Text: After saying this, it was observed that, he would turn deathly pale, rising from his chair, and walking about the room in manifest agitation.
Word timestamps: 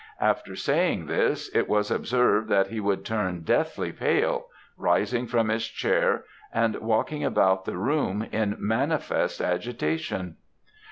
After 0.19 0.55
saying 0.55 1.05
this, 1.05 1.51
it 1.55 1.69
was 1.69 1.91
observed 1.91 2.49
that, 2.49 2.69
he 2.69 2.79
would 2.79 3.05
turn 3.05 3.41
deathly 3.41 3.91
pale, 3.91 4.47
rising 4.75 5.27
from 5.27 5.49
his 5.49 5.67
chair, 5.67 6.23
and 6.51 6.75
walking 6.77 7.23
about 7.23 7.65
the 7.65 7.77
room 7.77 8.23
in 8.31 8.55
manifest 8.57 9.41
agitation. 9.41 10.37